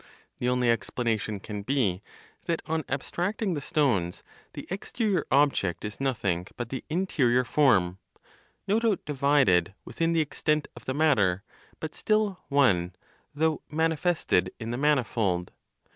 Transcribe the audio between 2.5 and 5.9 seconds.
on abstracting the stones, the exterior object